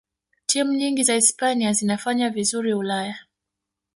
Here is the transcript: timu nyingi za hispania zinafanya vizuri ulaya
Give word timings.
timu 0.45 0.73
nyingi 0.73 1.03
za 1.03 1.13
hispania 1.15 1.73
zinafanya 1.73 2.29
vizuri 2.29 2.73
ulaya 2.73 3.17